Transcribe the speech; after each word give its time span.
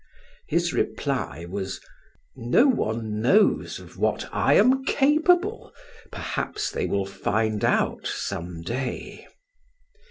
His 0.47 0.73
reply 0.73 1.45
was: 1.47 1.79
"No 2.35 2.65
one 2.67 3.21
knows 3.21 3.77
of 3.77 3.99
what 3.99 4.27
I 4.33 4.55
am 4.55 4.83
capable; 4.83 5.75
perhaps 6.11 6.71
they 6.71 6.87
will 6.87 7.05
find 7.05 7.63
out 7.63 8.07
some 8.07 8.63
day." 8.63 9.27